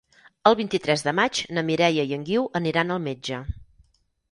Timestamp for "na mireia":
1.57-2.07